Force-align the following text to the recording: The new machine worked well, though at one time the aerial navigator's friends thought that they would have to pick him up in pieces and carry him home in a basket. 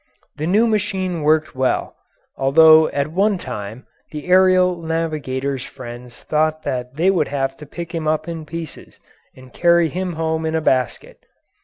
The 0.37 0.47
new 0.47 0.65
machine 0.65 1.21
worked 1.21 1.53
well, 1.53 1.95
though 2.35 2.87
at 2.87 3.11
one 3.11 3.37
time 3.37 3.85
the 4.09 4.29
aerial 4.29 4.81
navigator's 4.81 5.63
friends 5.63 6.23
thought 6.23 6.63
that 6.63 6.95
they 6.95 7.11
would 7.11 7.27
have 7.27 7.55
to 7.57 7.67
pick 7.67 7.93
him 7.93 8.07
up 8.07 8.27
in 8.27 8.47
pieces 8.47 8.99
and 9.35 9.53
carry 9.53 9.89
him 9.89 10.13
home 10.13 10.43
in 10.47 10.55
a 10.55 10.59
basket. 10.61 11.23